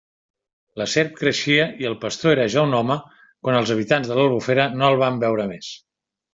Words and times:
La 0.81 0.87
serp 0.93 1.11
creixia 1.19 1.67
i 1.83 1.89
el 1.89 1.97
pastor 2.07 2.33
era 2.37 2.49
ja 2.55 2.65
un 2.69 2.75
home, 2.79 2.97
quan 3.45 3.61
els 3.61 3.77
habitants 3.77 4.13
de 4.13 4.21
l'Albufera 4.21 4.69
no 4.81 4.93
el 4.93 5.01
van 5.07 5.25
veure 5.29 5.51
més. 5.57 5.73